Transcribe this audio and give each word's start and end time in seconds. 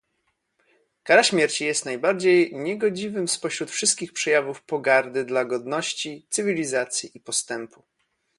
Kara 1.03 1.23
śmierci 1.23 1.65
jest 1.65 1.85
najbardziej 1.85 2.55
niegodziwym 2.55 3.27
spośród 3.27 3.71
wszystkich 3.71 4.13
przejawów 4.13 4.63
pogardy 4.63 5.25
dla 5.25 5.45
godności, 5.45 6.25
cywilizacji 6.29 7.11
i 7.13 7.19
postępu 7.19 7.83